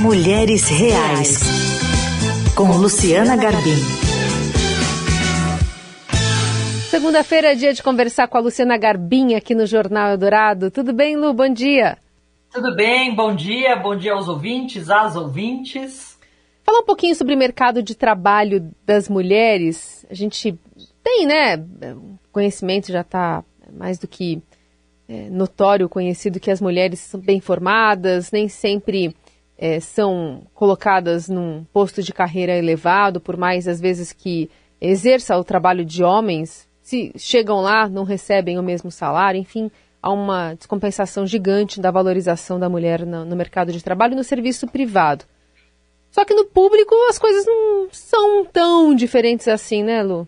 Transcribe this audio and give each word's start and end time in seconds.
Mulheres 0.00 0.68
Reais, 0.68 1.40
com 2.54 2.70
Luciana 2.70 3.36
Garbim. 3.36 3.74
Segunda-feira 6.88 7.50
é 7.50 7.54
dia 7.56 7.72
de 7.72 7.82
conversar 7.82 8.28
com 8.28 8.38
a 8.38 8.40
Luciana 8.40 8.78
Garbim 8.78 9.34
aqui 9.34 9.56
no 9.56 9.66
Jornal 9.66 10.12
Eldorado. 10.12 10.70
Tudo 10.70 10.92
bem, 10.92 11.16
Lu? 11.16 11.34
Bom 11.34 11.52
dia. 11.52 11.98
Tudo 12.52 12.76
bem, 12.76 13.12
bom 13.12 13.34
dia, 13.34 13.74
bom 13.74 13.96
dia 13.96 14.12
aos 14.12 14.28
ouvintes, 14.28 14.88
às 14.88 15.16
ouvintes. 15.16 16.16
Falar 16.62 16.78
um 16.78 16.86
pouquinho 16.86 17.16
sobre 17.16 17.34
o 17.34 17.38
mercado 17.38 17.82
de 17.82 17.96
trabalho 17.96 18.70
das 18.86 19.08
mulheres. 19.08 20.06
A 20.08 20.14
gente 20.14 20.56
tem, 21.02 21.26
né? 21.26 21.56
Conhecimento 22.30 22.92
já 22.92 23.00
está 23.00 23.42
mais 23.72 23.98
do 23.98 24.06
que 24.06 24.40
é, 25.08 25.28
notório, 25.28 25.88
conhecido 25.88 26.38
que 26.38 26.52
as 26.52 26.60
mulheres 26.60 27.00
são 27.00 27.18
bem 27.18 27.40
formadas, 27.40 28.30
nem 28.30 28.48
sempre 28.48 29.12
é, 29.58 29.80
são 29.80 30.46
colocadas 30.54 31.28
num 31.28 31.64
posto 31.72 32.02
de 32.02 32.12
carreira 32.12 32.56
elevado, 32.56 33.20
por 33.20 33.36
mais 33.36 33.66
às 33.66 33.80
vezes 33.80 34.12
que 34.12 34.48
exerça 34.80 35.36
o 35.36 35.42
trabalho 35.42 35.84
de 35.84 36.04
homens, 36.04 36.68
se 36.80 37.12
chegam 37.18 37.60
lá, 37.60 37.88
não 37.88 38.04
recebem 38.04 38.58
o 38.58 38.62
mesmo 38.62 38.90
salário, 38.90 39.40
enfim, 39.40 39.70
há 40.00 40.12
uma 40.12 40.54
descompensação 40.54 41.26
gigante 41.26 41.80
da 41.80 41.90
valorização 41.90 42.58
da 42.58 42.68
mulher 42.68 43.04
no, 43.04 43.24
no 43.24 43.36
mercado 43.36 43.72
de 43.72 43.82
trabalho 43.82 44.12
e 44.12 44.16
no 44.16 44.24
serviço 44.24 44.68
privado. 44.68 45.24
Só 46.10 46.24
que 46.24 46.32
no 46.32 46.46
público 46.46 46.94
as 47.10 47.18
coisas 47.18 47.44
não 47.44 47.88
são 47.90 48.44
tão 48.46 48.94
diferentes 48.94 49.48
assim, 49.48 49.82
né, 49.82 50.02
Lu? 50.02 50.26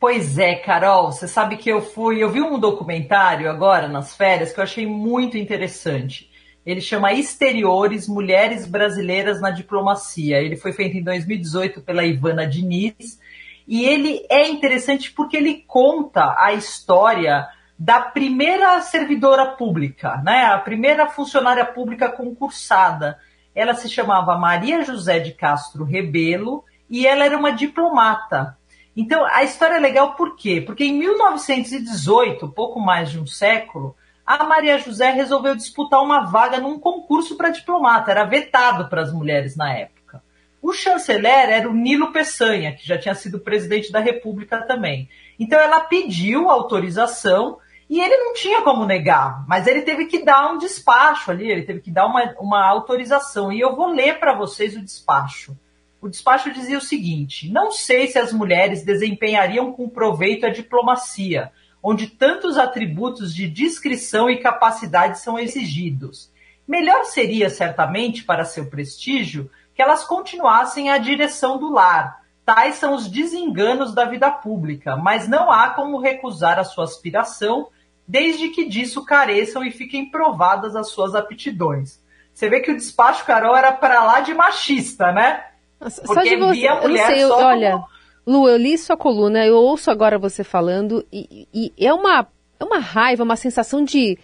Pois 0.00 0.38
é, 0.38 0.54
Carol, 0.54 1.12
você 1.12 1.26
sabe 1.26 1.56
que 1.56 1.68
eu 1.68 1.80
fui, 1.80 2.22
eu 2.22 2.30
vi 2.30 2.40
um 2.40 2.58
documentário 2.58 3.50
agora 3.50 3.88
nas 3.88 4.14
férias 4.14 4.52
que 4.52 4.60
eu 4.60 4.64
achei 4.64 4.86
muito 4.86 5.36
interessante. 5.36 6.30
Ele 6.64 6.80
chama 6.80 7.12
Exteriores 7.12 8.08
Mulheres 8.08 8.66
Brasileiras 8.66 9.40
na 9.40 9.50
Diplomacia. 9.50 10.40
Ele 10.40 10.56
foi 10.56 10.72
feito 10.72 10.96
em 10.96 11.02
2018 11.02 11.82
pela 11.82 12.04
Ivana 12.04 12.46
Diniz. 12.46 13.20
E 13.68 13.84
ele 13.84 14.24
é 14.30 14.48
interessante 14.48 15.12
porque 15.12 15.36
ele 15.36 15.64
conta 15.66 16.34
a 16.38 16.52
história 16.52 17.46
da 17.78 18.00
primeira 18.00 18.80
servidora 18.80 19.46
pública, 19.46 20.22
né? 20.24 20.46
A 20.46 20.58
primeira 20.58 21.06
funcionária 21.06 21.64
pública 21.64 22.08
concursada. 22.08 23.18
Ela 23.54 23.74
se 23.74 23.88
chamava 23.88 24.38
Maria 24.38 24.82
José 24.82 25.18
de 25.18 25.32
Castro 25.32 25.84
Rebelo 25.84 26.64
e 26.88 27.06
ela 27.06 27.24
era 27.24 27.36
uma 27.36 27.50
diplomata. 27.50 28.56
Então, 28.96 29.24
a 29.26 29.42
história 29.42 29.74
é 29.74 29.80
legal 29.80 30.14
por 30.14 30.36
quê? 30.36 30.62
Porque 30.64 30.84
em 30.84 30.96
1918, 30.96 32.48
pouco 32.48 32.78
mais 32.78 33.10
de 33.10 33.18
um 33.18 33.26
século, 33.26 33.96
a 34.26 34.44
Maria 34.44 34.78
José 34.78 35.10
resolveu 35.10 35.54
disputar 35.54 36.02
uma 36.02 36.24
vaga 36.24 36.58
num 36.58 36.78
concurso 36.78 37.36
para 37.36 37.50
diplomata, 37.50 38.10
era 38.10 38.24
vetado 38.24 38.88
para 38.88 39.02
as 39.02 39.12
mulheres 39.12 39.56
na 39.56 39.72
época. 39.72 40.22
O 40.62 40.72
chanceler 40.72 41.50
era 41.50 41.68
o 41.68 41.74
Nilo 41.74 42.10
Peçanha, 42.10 42.72
que 42.72 42.86
já 42.86 42.96
tinha 42.96 43.14
sido 43.14 43.38
presidente 43.38 43.92
da 43.92 44.00
República 44.00 44.62
também. 44.62 45.10
Então 45.38 45.60
ela 45.60 45.80
pediu 45.80 46.48
autorização 46.48 47.58
e 47.88 48.00
ele 48.00 48.16
não 48.16 48.32
tinha 48.32 48.62
como 48.62 48.86
negar, 48.86 49.44
mas 49.46 49.66
ele 49.66 49.82
teve 49.82 50.06
que 50.06 50.24
dar 50.24 50.52
um 50.52 50.58
despacho 50.58 51.30
ali, 51.30 51.50
ele 51.50 51.64
teve 51.64 51.80
que 51.80 51.90
dar 51.90 52.06
uma, 52.06 52.34
uma 52.40 52.66
autorização. 52.66 53.52
E 53.52 53.60
eu 53.60 53.76
vou 53.76 53.88
ler 53.88 54.18
para 54.18 54.32
vocês 54.32 54.74
o 54.74 54.80
despacho. 54.80 55.54
O 56.00 56.08
despacho 56.08 56.50
dizia 56.50 56.78
o 56.78 56.82
seguinte: 56.82 57.50
não 57.50 57.70
sei 57.70 58.06
se 58.06 58.18
as 58.18 58.32
mulheres 58.32 58.82
desempenhariam 58.82 59.70
com 59.72 59.86
proveito 59.86 60.46
a 60.46 60.50
diplomacia 60.50 61.52
onde 61.84 62.06
tantos 62.06 62.56
atributos 62.56 63.34
de 63.34 63.46
discrição 63.46 64.30
e 64.30 64.38
capacidade 64.38 65.18
são 65.20 65.38
exigidos. 65.38 66.32
Melhor 66.66 67.04
seria, 67.04 67.50
certamente, 67.50 68.24
para 68.24 68.46
seu 68.46 68.70
prestígio, 68.70 69.50
que 69.74 69.82
elas 69.82 70.02
continuassem 70.02 70.88
à 70.88 70.96
direção 70.96 71.58
do 71.58 71.70
lar. 71.70 72.22
Tais 72.42 72.76
são 72.76 72.94
os 72.94 73.06
desenganos 73.06 73.94
da 73.94 74.06
vida 74.06 74.30
pública, 74.30 74.96
mas 74.96 75.28
não 75.28 75.50
há 75.52 75.68
como 75.70 76.00
recusar 76.00 76.58
a 76.58 76.64
sua 76.64 76.84
aspiração, 76.84 77.68
desde 78.08 78.48
que 78.48 78.66
disso 78.66 79.04
careçam 79.04 79.62
e 79.62 79.70
fiquem 79.70 80.10
provadas 80.10 80.74
as 80.74 80.88
suas 80.88 81.14
aptidões. 81.14 82.02
Você 82.32 82.48
vê 82.48 82.60
que 82.60 82.70
o 82.70 82.76
despacho, 82.76 83.26
Carol, 83.26 83.54
era 83.54 83.72
para 83.72 84.02
lá 84.04 84.20
de 84.20 84.32
machista, 84.32 85.12
né? 85.12 85.44
Porque 85.78 86.06
só 86.06 86.22
de 86.22 86.36
você, 86.36 86.66
a 86.66 86.80
mulher 86.80 87.10
eu 87.10 87.14
sei, 87.14 87.26
só 87.26 87.46
olha, 87.46 87.72
como 87.72 87.86
Lu, 88.26 88.48
eu 88.48 88.56
li 88.56 88.76
sua 88.78 88.96
coluna, 88.96 89.44
eu 89.44 89.56
ouço 89.56 89.90
agora 89.90 90.18
você 90.18 90.42
falando 90.42 91.04
e, 91.12 91.46
e 91.52 91.72
é 91.78 91.92
uma 91.92 92.26
é 92.58 92.64
uma 92.64 92.78
raiva, 92.78 93.22
uma 93.22 93.36
sensação 93.36 93.84
de 93.84 94.18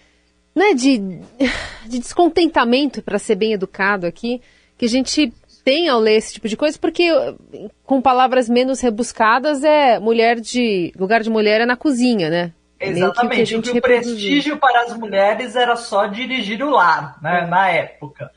né, 0.55 0.73
de, 0.73 0.97
de 1.87 1.99
descontentamento, 1.99 3.01
para 3.01 3.19
ser 3.19 3.35
bem 3.35 3.53
educado 3.53 4.05
aqui, 4.05 4.41
que 4.77 4.85
a 4.85 4.89
gente 4.89 5.31
tem 5.63 5.87
ao 5.87 5.99
ler 5.99 6.15
esse 6.15 6.33
tipo 6.33 6.47
de 6.47 6.57
coisa, 6.57 6.77
porque 6.79 7.07
com 7.83 8.01
palavras 8.01 8.49
menos 8.49 8.81
rebuscadas 8.81 9.63
é 9.63 9.99
mulher 9.99 10.39
de 10.39 10.91
lugar 10.97 11.21
de 11.21 11.29
mulher 11.29 11.61
é 11.61 11.65
na 11.65 11.77
cozinha, 11.77 12.29
né? 12.29 12.51
Exatamente. 12.79 13.55
o, 13.55 13.61
que 13.61 13.77
o 13.77 13.81
prestígio 13.81 14.57
para 14.57 14.85
as 14.85 14.97
mulheres 14.97 15.55
era 15.55 15.75
só 15.75 16.07
dirigir 16.07 16.63
o 16.63 16.71
lar, 16.71 17.21
né, 17.21 17.43
é. 17.43 17.45
na 17.45 17.69
época. 17.69 18.31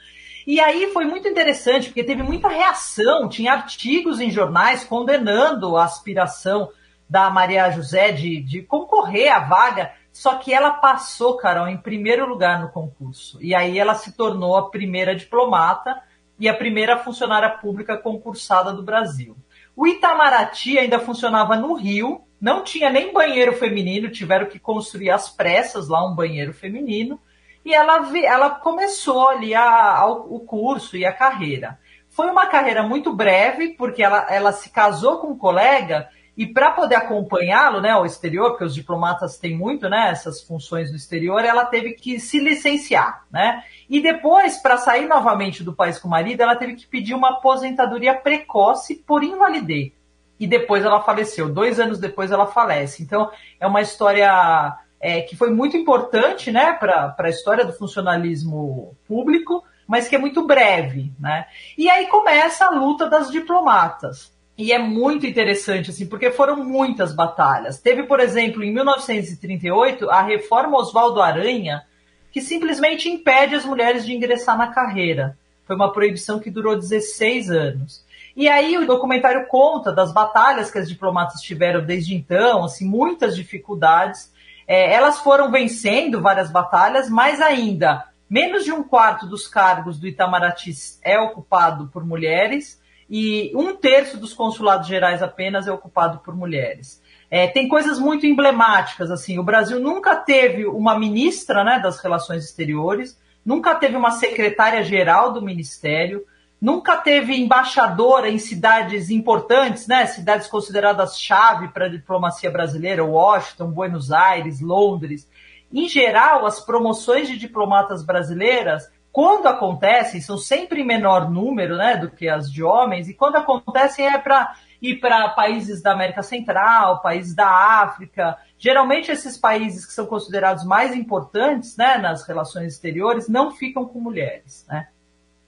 E 0.47 0.61
aí 0.61 0.91
foi 0.93 1.05
muito 1.05 1.27
interessante, 1.27 1.89
porque 1.89 2.05
teve 2.05 2.23
muita 2.23 2.49
reação, 2.49 3.29
tinha 3.29 3.53
artigos 3.53 4.21
em 4.21 4.31
jornais 4.31 4.85
condenando 4.85 5.77
a 5.77 5.85
aspiração 5.85 6.71
da 7.09 7.31
Maria 7.31 7.71
José 7.71 8.13
de, 8.13 8.41
de 8.43 8.63
concorrer 8.63 9.33
à 9.33 9.41
vaga, 9.41 9.93
só 10.13 10.37
que 10.37 10.53
ela 10.53 10.71
passou, 10.71 11.37
Carol, 11.37 11.69
em 11.69 11.77
primeiro 11.77 12.27
lugar 12.27 12.61
no 12.61 12.71
concurso. 12.71 13.39
E 13.43 13.55
aí 13.55 13.79
ela 13.79 13.95
se 13.95 14.13
tornou 14.13 14.57
a 14.57 14.71
primeira 14.71 15.15
diplomata 15.15 16.01
e 16.39 16.49
a 16.49 16.55
primeira 16.55 16.99
funcionária 16.99 17.49
pública 17.49 17.97
concursada 17.97 18.73
do 18.73 18.83
Brasil. 18.83 19.37
O 19.77 19.87
Itamaraty 19.87 20.79
ainda 20.79 20.99
funcionava 20.99 21.57
no 21.57 21.75
Rio, 21.75 22.23
não 22.41 22.63
tinha 22.63 22.91
nem 22.91 23.13
banheiro 23.13 23.55
feminino, 23.55 24.11
tiveram 24.11 24.47
que 24.47 24.59
construir 24.59 25.11
às 25.11 25.29
pressas 25.29 25.89
lá 25.89 26.07
um 26.07 26.15
banheiro 26.15 26.53
feminino 26.53 27.19
e 27.65 27.75
ela, 27.75 28.11
ela 28.17 28.51
começou 28.51 29.29
ali 29.29 29.55
a, 29.55 29.99
a, 29.99 30.07
o 30.07 30.41
curso 30.41 30.97
e 30.97 31.05
a 31.05 31.13
carreira. 31.13 31.79
Foi 32.09 32.31
uma 32.31 32.47
carreira 32.47 32.83
muito 32.83 33.13
breve, 33.13 33.71
porque 33.71 34.03
ela, 34.03 34.27
ela 34.31 34.53
se 34.53 34.71
casou 34.71 35.19
com 35.19 35.29
um 35.29 35.39
colega 35.39 36.09
e 36.37 36.47
para 36.47 36.73
poder 36.73 36.97
acompanhá-lo, 36.97 37.81
né, 37.81 37.91
ao 37.91 38.05
exterior, 38.05 38.51
porque 38.51 38.65
os 38.65 38.75
diplomatas 38.75 39.39
têm 39.39 39.57
muito, 39.57 39.89
né, 39.89 40.11
essas 40.11 40.43
funções 40.43 40.91
no 40.91 40.97
exterior, 40.97 41.45
ela 41.45 41.65
teve 41.65 41.93
que 41.93 42.19
se 42.19 42.41
licenciar, 42.41 43.25
né? 43.31 43.63
E 43.89 44.01
depois, 44.01 44.59
para 44.59 44.77
sair 44.77 45.07
novamente 45.07 45.63
do 45.63 45.73
país 45.73 45.99
com 45.99 46.09
o 46.09 46.11
marido, 46.11 46.41
ela 46.41 46.57
teve 46.57 46.75
que 46.75 46.87
pedir 46.87 47.15
uma 47.15 47.31
aposentadoria 47.31 48.15
precoce 48.15 48.97
por 48.97 49.23
invalidez. 49.23 49.93
E 50.39 50.47
depois 50.47 50.85
ela 50.85 51.03
faleceu. 51.03 51.49
Dois 51.49 51.79
anos 51.79 52.01
depois 52.01 52.33
ela 52.33 52.47
falece. 52.47 53.03
Então, 53.03 53.31
é 53.61 53.67
uma 53.67 53.81
história 53.81 54.77
é, 55.01 55.21
que 55.21 55.37
foi 55.37 55.51
muito 55.51 55.77
importante 55.77 56.51
né, 56.51 56.73
para 56.73 57.15
a 57.19 57.29
história 57.29 57.65
do 57.65 57.73
funcionalismo 57.73 58.97
público, 59.07 59.65
mas 59.87 60.09
que 60.09 60.17
é 60.17 60.19
muito 60.19 60.47
breve. 60.47 61.13
Né? 61.19 61.47
E 61.77 61.89
aí 61.91 62.07
começa 62.07 62.67
a 62.67 62.71
luta 62.71 63.09
das 63.09 63.31
diplomatas. 63.31 64.33
E 64.57 64.73
é 64.73 64.79
muito 64.79 65.27
interessante, 65.27 65.91
assim, 65.91 66.07
porque 66.07 66.31
foram 66.31 66.65
muitas 66.65 67.13
batalhas. 67.13 67.81
Teve, 67.81 68.05
por 68.05 68.21
exemplo, 68.21 68.63
em 68.63 68.73
1938, 68.73 70.09
a 70.09 70.23
reforma 70.23 70.79
Oswaldo 70.79 71.21
Aranha, 71.21 71.83
que 72.31 72.41
simplesmente 72.41 73.09
impede 73.09 73.57
as 73.57 73.65
mulheres 73.65 74.07
de 74.07 74.15
ingressar 74.15 74.57
na 74.57 74.69
carreira. 74.69 75.37
Foi 75.67 75.75
uma 75.75 75.93
proibição 75.93 76.39
que 76.39 76.51
durou 76.51 76.77
16 76.77 77.51
anos. 77.51 78.05
E 78.37 78.49
aí 78.49 78.77
o 78.77 78.87
documentário 78.87 79.47
conta 79.47 79.93
das 79.93 80.13
batalhas 80.13 80.71
que 80.71 80.79
as 80.79 80.89
diplomatas 80.89 81.41
tiveram 81.41 81.85
desde 81.85 82.15
então, 82.15 82.65
assim, 82.65 82.87
muitas 82.87 83.37
dificuldades. 83.37 84.33
É, 84.67 84.93
elas 84.93 85.19
foram 85.21 85.51
vencendo 85.51 86.21
várias 86.21 86.51
batalhas, 86.51 87.09
mas 87.11 87.41
ainda 87.41 88.05
menos 88.29 88.65
de 88.65 88.73
um 88.73 88.83
quarto 88.83 89.27
dos 89.27 89.47
cargos 89.47 89.99
do 89.99 90.07
Itamaraty 90.07 90.73
é 91.03 91.19
ocupado 91.19 91.89
por 91.89 92.05
mulheres 92.05 92.83
e 93.09 93.53
um 93.55 93.77
terço 93.77 94.17
dos 94.17 94.33
consulados 94.33 94.89
gerais 94.89 95.23
apenas 95.23 95.67
é 95.67 95.73
ocupado 95.73 96.19
por 96.19 96.35
mulheres. 96.35 97.03
É, 97.31 97.47
tem 97.47 97.69
coisas 97.69 97.99
muito 97.99 98.27
emblemáticas, 98.27 99.11
assim, 99.11 99.39
o 99.39 99.43
Brasil 99.43 99.81
nunca 99.81 100.17
teve 100.17 100.67
uma 100.67 100.99
ministra 100.99 101.65
né, 101.65 101.79
das 101.79 102.01
relações 102.01 102.45
exteriores, 102.45 103.19
nunca 103.45 103.75
teve 103.75 103.97
uma 103.97 104.13
secretária-geral 104.13 105.33
do 105.33 105.43
ministério, 105.43 106.25
nunca 106.65 106.97
teve 106.97 107.37
embaixadora 107.37 108.31
em 108.31 108.39
cidades 108.39 109.11
importantes, 109.11 109.87
né? 109.87 110.07
Cidades 110.07 110.47
consideradas 110.47 111.21
chave 111.21 111.69
para 111.69 111.85
a 111.85 111.91
diplomacia 111.91 112.51
brasileira, 112.51 113.05
Washington, 113.05 113.71
Buenos 113.71 114.11
Aires, 114.11 114.63
Londres. 114.63 115.29
Em 115.71 115.87
geral, 115.87 116.47
as 116.47 116.61
promoções 116.61 117.29
de 117.29 117.37
diplomatas 117.37 118.03
brasileiras, 118.03 118.91
quando 119.13 119.47
acontecem, 119.47 120.23
são 120.23 120.39
sempre 120.39 120.81
em 120.81 120.87
menor 120.87 121.31
número, 121.31 121.77
né, 121.77 121.99
do 121.99 122.09
que 122.09 122.31
as 122.31 122.51
de 122.51 122.65
homens, 122.65 123.11
e 123.11 123.15
quando 123.15 123.37
acontecem 123.37 124.07
é 124.07 124.17
para 124.17 124.55
ir 124.81 125.01
para 125.01 125.29
países 125.29 125.83
da 125.83 125.93
América 125.93 126.23
Central, 126.23 127.03
países 127.03 127.35
da 127.35 127.83
África. 127.83 128.39
Geralmente 128.57 129.13
esses 129.13 129.37
países 129.37 129.85
que 129.85 129.93
são 129.93 130.07
considerados 130.07 130.65
mais 130.65 130.97
importantes, 130.97 131.77
né, 131.77 131.99
nas 131.99 132.27
relações 132.27 132.73
exteriores, 132.73 133.29
não 133.29 133.51
ficam 133.51 133.85
com 133.85 134.01
mulheres, 134.01 134.65
né? 134.67 134.89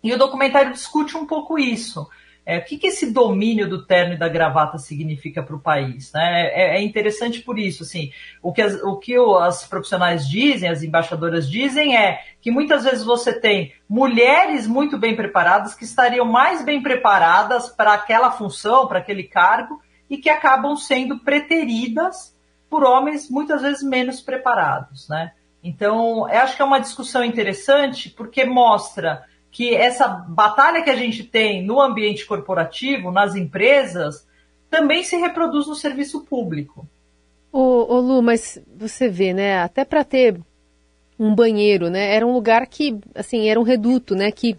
E 0.07 0.15
o 0.15 0.19
documentário 0.19 0.73
discute 0.73 1.17
um 1.17 1.27
pouco 1.27 1.59
isso. 1.59 2.09
É, 2.49 2.59
o 2.59 2.65
que, 2.65 2.79
que 2.79 2.87
esse 2.87 3.11
domínio 3.11 3.69
do 3.69 3.85
terno 3.85 4.15
e 4.15 4.17
da 4.17 4.29
gravata 4.29 4.79
significa 4.79 5.43
para 5.43 5.57
o 5.57 5.61
país? 5.61 6.13
Né? 6.13 6.47
É, 6.53 6.77
é, 6.77 6.83
interessante 6.83 7.41
por 7.41 7.59
isso. 7.59 7.83
Assim, 7.83 8.13
o 8.41 8.53
que, 8.53 8.63
as, 8.63 8.81
o 8.85 8.97
que 8.97 9.17
as 9.41 9.67
profissionais 9.67 10.29
dizem, 10.29 10.69
as 10.69 10.85
embaixadoras 10.85 11.51
dizem, 11.51 11.97
é 11.97 12.21
que 12.41 12.53
muitas 12.53 12.85
vezes 12.85 13.05
você 13.05 13.33
tem 13.33 13.73
mulheres 13.89 14.65
muito 14.69 14.97
bem 14.97 15.17
preparadas 15.17 15.75
que 15.75 15.83
estariam 15.83 16.25
mais 16.25 16.65
bem 16.65 16.81
preparadas 16.81 17.69
para 17.69 17.95
aquela 17.95 18.31
função, 18.31 18.87
para 18.87 19.01
aquele 19.01 19.25
cargo, 19.25 19.83
e 20.09 20.17
que 20.17 20.31
acabam 20.31 20.77
sendo 20.77 21.19
preteridas 21.19 22.33
por 22.71 22.85
homens 22.85 23.29
muitas 23.29 23.63
vezes 23.63 23.83
menos 23.83 24.21
preparados. 24.21 25.09
Né? 25.09 25.33
Então, 25.65 26.31
eu 26.31 26.41
acho 26.43 26.55
que 26.55 26.63
é 26.63 26.65
uma 26.65 26.79
discussão 26.79 27.25
interessante 27.25 28.09
porque 28.09 28.45
mostra 28.45 29.25
que 29.57 29.75
essa 29.75 30.07
batalha 30.07 30.83
que 30.83 30.91
a 30.91 30.95
gente 30.95 31.25
tem 31.25 31.65
no 31.65 31.81
ambiente 31.81 32.27
corporativo, 32.27 33.11
nas 33.11 33.35
empresas, 33.35 34.29
também 34.69 35.03
se 35.03 35.17
reproduz 35.17 35.67
no 35.67 35.75
serviço 35.75 36.27
público. 36.27 36.87
Ô, 37.51 37.95
ô 37.95 38.01
Lu, 38.01 38.21
mas 38.21 38.59
você 38.77 39.09
vê, 39.09 39.33
né? 39.33 39.61
Até 39.61 39.83
para 39.83 40.05
ter 40.05 40.39
um 41.19 41.35
banheiro, 41.35 41.89
né? 41.89 42.15
Era 42.15 42.27
um 42.27 42.35
lugar 42.35 42.67
que, 42.67 42.99
assim, 43.15 43.49
era 43.49 43.59
um 43.59 43.63
reduto, 43.63 44.15
né? 44.15 44.31
Que 44.31 44.59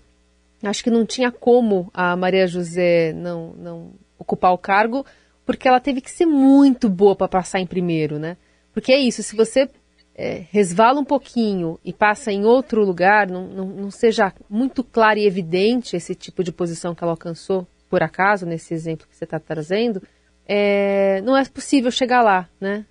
acho 0.64 0.84
que 0.84 0.90
não 0.90 1.06
tinha 1.06 1.32
como 1.32 1.92
a 1.94 2.16
Maria 2.16 2.48
José 2.48 3.14
não, 3.14 3.54
não 3.54 3.92
ocupar 4.18 4.52
o 4.52 4.58
cargo, 4.58 5.06
porque 5.46 5.68
ela 5.68 5.80
teve 5.80 6.02
que 6.02 6.10
ser 6.10 6.26
muito 6.26 6.90
boa 6.90 7.16
para 7.16 7.28
passar 7.28 7.60
em 7.60 7.68
primeiro, 7.68 8.18
né? 8.18 8.36
Porque 8.74 8.92
é 8.92 8.98
isso, 8.98 9.22
se 9.22 9.36
você 9.36 9.70
é, 10.18 10.44
resvala 10.52 11.00
um 11.00 11.06
pouquinho 11.06 11.80
e 11.86 11.94
passa 11.94 12.32
em 12.32 12.44
outro 12.44 12.84
lugar, 12.84 13.30
não, 13.30 13.48
não, 13.48 13.66
não, 13.68 13.92
seja 13.92 14.34
muito 14.50 14.84
claro 14.84 15.20
e 15.20 15.28
evidente 15.28 15.96
esse 15.96 16.16
tipo 16.16 16.44
de 16.44 16.52
posição 16.52 16.96
que 16.96 17.04
ela 17.04 17.14
alcançou, 17.14 17.68
por 17.88 18.02
acaso, 18.02 18.46
nesse 18.46 18.74
exemplo 18.74 19.08
que 19.08 19.16
você 19.16 19.26
está 19.26 19.40
trazendo, 19.40 20.02
é, 20.48 21.22
não 21.22 21.38
é 21.38 21.46
possível 21.46 21.92
chegar 21.92 22.24
lá, 22.24 22.50
né? 22.60 22.84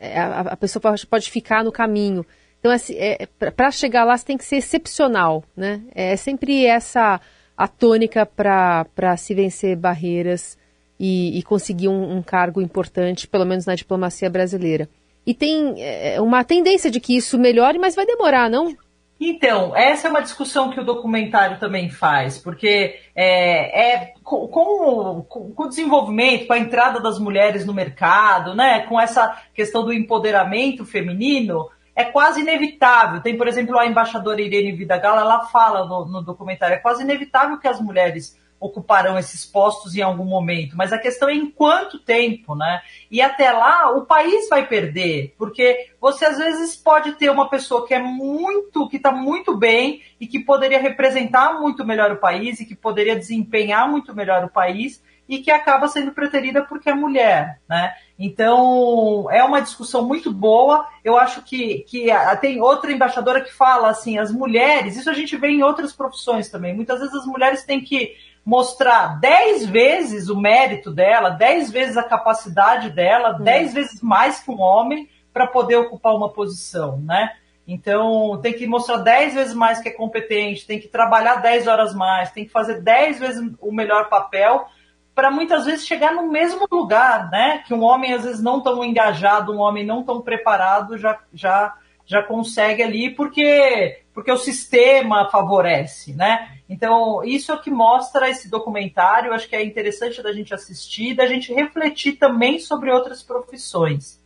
É, 0.00 0.18
a, 0.18 0.40
a 0.40 0.56
pessoa 0.56 0.80
pode, 0.80 1.06
pode, 1.06 1.30
ficar 1.30 1.62
no 1.62 1.70
caminho. 1.70 2.26
Então, 2.58 2.72
é, 2.72 3.22
é 3.22 3.26
para 3.50 3.70
chegar 3.70 4.04
lá, 4.04 4.16
você 4.16 4.26
tem 4.26 4.36
que 4.36 4.44
ser 4.44 4.56
excepcional, 4.56 5.44
né? 5.56 5.82
É 5.94 6.16
sempre 6.16 6.66
essa 6.66 7.20
a 7.56 7.68
tônica 7.68 8.26
para 8.26 9.16
se 9.16 9.34
vencer 9.34 9.76
barreiras 9.76 10.58
e, 10.98 11.38
e 11.38 11.42
conseguir 11.42 11.88
um, 11.88 12.16
um 12.16 12.22
cargo 12.22 12.60
importante, 12.60 13.26
pelo 13.28 13.46
menos 13.46 13.64
na 13.64 13.74
diplomacia 13.74 14.28
brasileira. 14.28 14.88
E 15.26 15.34
tem 15.34 15.74
é, 15.78 16.20
uma 16.20 16.44
tendência 16.44 16.90
de 16.90 17.00
que 17.00 17.16
isso 17.16 17.38
melhore, 17.38 17.78
mas 17.78 17.96
vai 17.96 18.06
demorar, 18.06 18.48
não? 18.48 18.76
Então, 19.18 19.74
essa 19.74 20.06
é 20.06 20.10
uma 20.10 20.20
discussão 20.20 20.70
que 20.70 20.78
o 20.78 20.84
documentário 20.84 21.58
também 21.58 21.88
faz, 21.88 22.38
porque 22.38 23.00
é, 23.14 23.94
é 23.94 24.14
com, 24.22 24.46
com, 24.46 25.22
com, 25.22 25.62
o 25.62 25.68
desenvolvimento, 25.68 26.46
com 26.46 26.52
a 26.52 26.58
entrada 26.58 27.00
das 27.00 27.18
mulheres 27.18 27.64
no 27.64 27.72
mercado, 27.72 28.54
né, 28.54 28.80
com 28.80 29.00
essa 29.00 29.42
questão 29.54 29.84
do 29.84 29.92
empoderamento 29.92 30.84
feminino, 30.84 31.66
é 31.94 32.04
quase 32.04 32.42
inevitável. 32.42 33.22
Tem, 33.22 33.38
por 33.38 33.48
exemplo, 33.48 33.78
a 33.78 33.86
embaixadora 33.86 34.42
Irene 34.42 34.72
Vidagala, 34.72 35.22
ela 35.22 35.46
fala 35.46 35.86
no, 35.86 36.04
no 36.04 36.22
documentário, 36.22 36.74
é 36.74 36.78
quase 36.78 37.02
inevitável 37.02 37.58
que 37.58 37.66
as 37.66 37.80
mulheres 37.80 38.38
ocuparão 38.58 39.18
esses 39.18 39.44
postos 39.44 39.94
em 39.94 40.02
algum 40.02 40.24
momento, 40.24 40.76
mas 40.76 40.92
a 40.92 40.98
questão 40.98 41.28
é 41.28 41.34
em 41.34 41.50
quanto 41.50 41.98
tempo, 41.98 42.54
né? 42.54 42.80
E 43.10 43.20
até 43.20 43.52
lá 43.52 43.90
o 43.92 44.06
país 44.06 44.48
vai 44.48 44.66
perder, 44.66 45.34
porque 45.36 45.90
você 46.00 46.24
às 46.24 46.38
vezes 46.38 46.74
pode 46.74 47.12
ter 47.12 47.30
uma 47.30 47.48
pessoa 47.48 47.86
que 47.86 47.94
é 47.94 47.98
muito, 48.00 48.88
que 48.88 48.96
está 48.96 49.12
muito 49.12 49.56
bem 49.56 50.02
e 50.20 50.26
que 50.26 50.40
poderia 50.40 50.80
representar 50.80 51.60
muito 51.60 51.84
melhor 51.84 52.10
o 52.12 52.16
país 52.16 52.60
e 52.60 52.64
que 52.64 52.74
poderia 52.74 53.16
desempenhar 53.16 53.88
muito 53.88 54.14
melhor 54.14 54.44
o 54.44 54.50
país 54.50 55.02
e 55.28 55.38
que 55.38 55.50
acaba 55.50 55.88
sendo 55.88 56.12
preterida 56.12 56.62
porque 56.62 56.88
é 56.88 56.94
mulher, 56.94 57.58
né? 57.68 57.92
Então, 58.18 59.28
é 59.30 59.42
uma 59.42 59.60
discussão 59.60 60.06
muito 60.06 60.32
boa. 60.32 60.86
Eu 61.04 61.18
acho 61.18 61.42
que, 61.42 61.80
que 61.88 62.06
tem 62.40 62.60
outra 62.60 62.92
embaixadora 62.92 63.40
que 63.40 63.52
fala 63.52 63.88
assim, 63.88 64.18
as 64.18 64.32
mulheres, 64.32 64.96
isso 64.96 65.10
a 65.10 65.14
gente 65.14 65.36
vê 65.36 65.48
em 65.48 65.62
outras 65.62 65.92
profissões 65.92 66.48
também. 66.48 66.74
Muitas 66.74 67.00
vezes 67.00 67.14
as 67.14 67.26
mulheres 67.26 67.64
têm 67.64 67.80
que 67.80 68.14
mostrar 68.44 69.18
dez 69.20 69.66
vezes 69.66 70.28
o 70.28 70.40
mérito 70.40 70.92
dela, 70.92 71.30
dez 71.30 71.70
vezes 71.70 71.96
a 71.96 72.04
capacidade 72.04 72.90
dela, 72.90 73.36
hum. 73.36 73.42
dez 73.42 73.74
vezes 73.74 74.00
mais 74.00 74.40
que 74.40 74.50
um 74.50 74.60
homem 74.60 75.08
para 75.32 75.46
poder 75.46 75.76
ocupar 75.76 76.14
uma 76.14 76.32
posição, 76.32 76.98
né? 76.98 77.32
Então, 77.68 78.38
tem 78.40 78.52
que 78.52 78.64
mostrar 78.64 78.98
dez 78.98 79.34
vezes 79.34 79.52
mais 79.52 79.80
que 79.80 79.88
é 79.88 79.92
competente, 79.92 80.66
tem 80.66 80.78
que 80.78 80.86
trabalhar 80.86 81.42
dez 81.42 81.66
horas 81.66 81.92
mais, 81.92 82.30
tem 82.30 82.44
que 82.44 82.52
fazer 82.52 82.80
dez 82.80 83.18
vezes 83.18 83.42
o 83.60 83.72
melhor 83.72 84.08
papel 84.08 84.66
para 85.16 85.30
muitas 85.30 85.64
vezes 85.64 85.86
chegar 85.86 86.12
no 86.12 86.30
mesmo 86.30 86.68
lugar, 86.70 87.30
né? 87.30 87.64
Que 87.66 87.72
um 87.72 87.82
homem, 87.82 88.12
às 88.12 88.22
vezes, 88.22 88.42
não 88.42 88.60
tão 88.60 88.84
engajado, 88.84 89.50
um 89.50 89.60
homem 89.60 89.84
não 89.84 90.04
tão 90.04 90.20
preparado 90.20 90.98
já, 90.98 91.18
já, 91.32 91.74
já 92.04 92.22
consegue 92.22 92.82
ali, 92.82 93.08
porque, 93.08 94.02
porque 94.12 94.30
o 94.30 94.36
sistema 94.36 95.30
favorece, 95.30 96.12
né? 96.12 96.58
Então, 96.68 97.24
isso 97.24 97.50
é 97.50 97.54
o 97.54 97.60
que 97.62 97.70
mostra 97.70 98.28
esse 98.28 98.50
documentário. 98.50 99.32
Acho 99.32 99.48
que 99.48 99.56
é 99.56 99.64
interessante 99.64 100.22
da 100.22 100.34
gente 100.34 100.52
assistir, 100.52 101.14
da 101.14 101.26
gente 101.26 101.50
refletir 101.50 102.18
também 102.18 102.58
sobre 102.58 102.92
outras 102.92 103.22
profissões. 103.22 104.20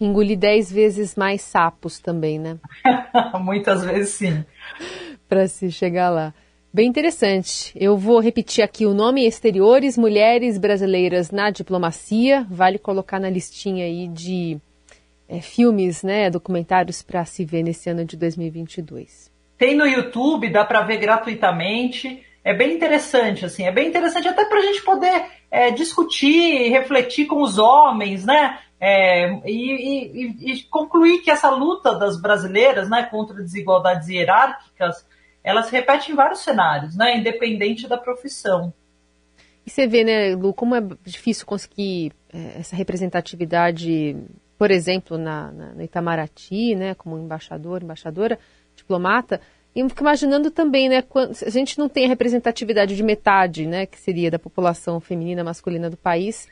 Engolir 0.00 0.38
dez 0.38 0.72
vezes 0.72 1.14
mais 1.16 1.42
sapos 1.42 1.98
também, 1.98 2.38
né? 2.38 2.58
Muitas 3.40 3.84
vezes 3.84 4.14
sim. 4.14 4.44
Para 5.28 5.46
se 5.46 5.70
chegar 5.70 6.08
lá. 6.08 6.32
Bem 6.76 6.88
interessante. 6.88 7.72
Eu 7.74 7.96
vou 7.96 8.20
repetir 8.20 8.62
aqui 8.62 8.84
o 8.84 8.92
nome 8.92 9.26
Exteriores 9.26 9.96
Mulheres 9.96 10.58
Brasileiras 10.58 11.30
na 11.30 11.48
Diplomacia. 11.48 12.46
Vale 12.50 12.78
colocar 12.78 13.18
na 13.18 13.30
listinha 13.30 13.86
aí 13.86 14.06
de 14.06 14.60
é, 15.26 15.40
filmes, 15.40 16.02
né, 16.02 16.28
documentários 16.28 17.00
para 17.00 17.24
se 17.24 17.46
ver 17.46 17.62
nesse 17.62 17.88
ano 17.88 18.04
de 18.04 18.14
2022. 18.18 19.32
Tem 19.56 19.74
no 19.74 19.86
YouTube, 19.86 20.50
dá 20.50 20.66
para 20.66 20.82
ver 20.82 20.98
gratuitamente. 20.98 22.22
É 22.44 22.52
bem 22.52 22.74
interessante, 22.74 23.46
assim, 23.46 23.64
é 23.64 23.72
bem 23.72 23.88
interessante 23.88 24.28
até 24.28 24.44
para 24.44 24.58
a 24.58 24.62
gente 24.62 24.82
poder 24.82 25.24
é, 25.50 25.70
discutir, 25.70 26.68
refletir 26.68 27.24
com 27.24 27.40
os 27.40 27.58
homens, 27.58 28.26
né? 28.26 28.58
É, 28.78 29.32
e, 29.46 30.12
e, 30.12 30.52
e, 30.52 30.62
concluir 30.64 31.22
que 31.22 31.30
essa 31.30 31.48
luta 31.48 31.94
das 31.94 32.20
brasileiras, 32.20 32.90
né, 32.90 33.04
contra 33.10 33.34
desigualdades 33.36 34.10
hierárquicas, 34.10 35.06
ela 35.46 35.62
se 35.62 35.70
repete 35.70 36.10
em 36.10 36.14
vários 36.16 36.40
cenários, 36.40 36.96
né, 36.96 37.16
independente 37.16 37.86
da 37.86 37.96
profissão. 37.96 38.74
E 39.64 39.70
você 39.70 39.86
vê, 39.86 40.02
né, 40.02 40.34
Lu, 40.34 40.52
como 40.52 40.74
é 40.74 40.82
difícil 41.04 41.46
conseguir 41.46 42.12
é, 42.34 42.58
essa 42.58 42.74
representatividade, 42.74 44.16
por 44.58 44.72
exemplo, 44.72 45.16
na, 45.16 45.52
na, 45.52 45.66
no 45.74 45.82
Itamaraty, 45.82 46.74
né, 46.74 46.94
como 46.94 47.16
embaixador, 47.16 47.80
embaixadora, 47.80 48.40
diplomata, 48.74 49.40
e 49.72 49.80
eu 49.80 49.88
fico 49.88 50.02
imaginando 50.02 50.50
também, 50.50 50.88
né, 50.88 51.00
quando, 51.00 51.36
a 51.40 51.50
gente 51.50 51.78
não 51.78 51.88
tem 51.88 52.06
a 52.06 52.08
representatividade 52.08 52.96
de 52.96 53.02
metade, 53.04 53.66
né, 53.66 53.86
que 53.86 54.00
seria 54.00 54.32
da 54.32 54.40
população 54.40 54.98
feminina 54.98 55.44
masculina 55.44 55.88
do 55.88 55.96
país, 55.96 56.48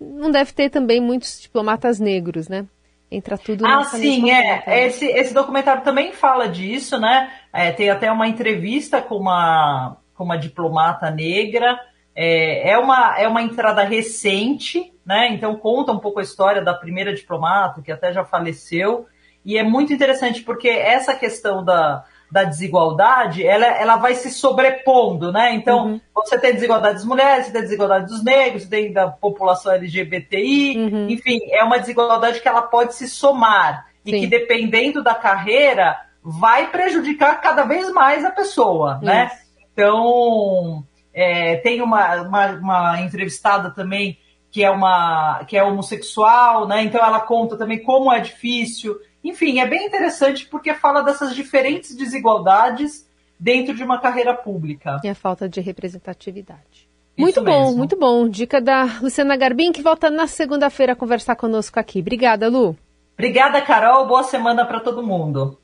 não 0.00 0.30
deve 0.30 0.52
ter 0.52 0.70
também 0.70 1.02
muitos 1.02 1.38
diplomatas 1.40 2.00
negros, 2.00 2.48
né? 2.48 2.64
Entra 3.10 3.36
tudo 3.36 3.66
Ah, 3.66 3.84
sim, 3.84 4.30
é. 4.30 4.62
Né? 4.66 4.86
esse, 4.86 5.06
esse 5.06 5.34
documentário 5.34 5.82
também 5.82 6.12
fala 6.12 6.46
disso, 6.46 7.00
né? 7.00 7.30
É, 7.52 7.72
tem 7.72 7.90
até 7.90 8.10
uma 8.10 8.28
entrevista 8.28 9.00
com 9.00 9.16
uma, 9.16 9.96
com 10.14 10.24
uma 10.24 10.36
diplomata 10.36 11.10
negra. 11.10 11.78
É, 12.14 12.70
é, 12.70 12.78
uma, 12.78 13.18
é 13.18 13.28
uma 13.28 13.42
entrada 13.42 13.82
recente, 13.84 14.92
né? 15.06 15.28
Então 15.32 15.56
conta 15.56 15.92
um 15.92 15.98
pouco 15.98 16.18
a 16.18 16.22
história 16.22 16.62
da 16.62 16.74
primeira 16.74 17.14
diplomata, 17.14 17.80
que 17.80 17.92
até 17.92 18.12
já 18.12 18.24
faleceu. 18.24 19.06
E 19.44 19.56
é 19.56 19.62
muito 19.62 19.92
interessante 19.92 20.42
porque 20.42 20.68
essa 20.68 21.14
questão 21.14 21.64
da, 21.64 22.04
da 22.30 22.44
desigualdade, 22.44 23.46
ela, 23.46 23.66
ela 23.66 23.96
vai 23.96 24.14
se 24.14 24.30
sobrepondo, 24.30 25.32
né? 25.32 25.54
Então, 25.54 25.86
uhum. 25.86 26.00
você 26.14 26.38
tem 26.38 26.52
desigualdade 26.52 26.96
das 26.96 27.04
mulheres, 27.04 27.46
você 27.46 27.52
tem 27.52 27.62
desigualdade 27.62 28.06
dos 28.06 28.22
negros, 28.22 28.64
você 28.64 28.68
tem 28.68 28.92
da 28.92 29.08
população 29.08 29.72
LGBTI, 29.72 30.76
uhum. 30.76 31.08
enfim, 31.08 31.38
é 31.50 31.64
uma 31.64 31.78
desigualdade 31.78 32.40
que 32.40 32.48
ela 32.48 32.62
pode 32.62 32.94
se 32.94 33.08
somar 33.08 33.86
Sim. 34.04 34.16
e 34.16 34.20
que 34.20 34.26
dependendo 34.26 35.02
da 35.02 35.14
carreira 35.14 35.96
vai 36.22 36.70
prejudicar 36.70 37.40
cada 37.40 37.64
vez 37.64 37.92
mais 37.92 38.24
a 38.24 38.30
pessoa, 38.30 38.98
né? 39.02 39.30
Então, 39.72 40.84
é, 41.12 41.56
tem 41.56 41.80
uma, 41.82 42.22
uma, 42.22 42.46
uma 42.52 43.00
entrevistada 43.00 43.70
também 43.70 44.18
que 44.50 44.64
é 44.64 44.70
uma 44.70 45.44
que 45.44 45.56
é 45.56 45.62
homossexual, 45.62 46.66
né? 46.66 46.82
Então 46.82 47.04
ela 47.04 47.20
conta 47.20 47.56
também 47.56 47.82
como 47.82 48.12
é 48.12 48.18
difícil 48.18 48.98
enfim, 49.22 49.58
é 49.58 49.66
bem 49.66 49.86
interessante 49.86 50.46
porque 50.46 50.72
fala 50.74 51.02
dessas 51.02 51.34
diferentes 51.34 51.94
desigualdades 51.94 53.08
dentro 53.38 53.74
de 53.74 53.82
uma 53.82 54.00
carreira 54.00 54.34
pública. 54.34 55.00
E 55.04 55.08
a 55.08 55.14
falta 55.14 55.48
de 55.48 55.60
representatividade. 55.60 56.88
Isso 57.16 57.22
muito 57.22 57.42
bom, 57.42 57.64
mesmo. 57.64 57.76
muito 57.76 57.96
bom. 57.96 58.28
Dica 58.28 58.60
da 58.60 58.84
Luciana 59.02 59.36
Garbim, 59.36 59.72
que 59.72 59.82
volta 59.82 60.08
na 60.08 60.26
segunda-feira 60.26 60.92
a 60.92 60.96
conversar 60.96 61.34
conosco 61.34 61.78
aqui. 61.78 62.00
Obrigada, 62.00 62.48
Lu. 62.48 62.76
Obrigada, 63.14 63.60
Carol. 63.60 64.06
Boa 64.06 64.22
semana 64.22 64.64
para 64.64 64.78
todo 64.78 65.02
mundo. 65.02 65.58